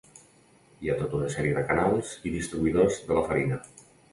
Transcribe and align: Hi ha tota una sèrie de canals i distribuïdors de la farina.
Hi 0.85 0.89
ha 0.93 0.95
tota 1.01 1.17
una 1.17 1.29
sèrie 1.35 1.59
de 1.59 1.63
canals 1.73 2.15
i 2.31 2.35
distribuïdors 2.39 3.01
de 3.11 3.19
la 3.21 3.25
farina. 3.29 3.65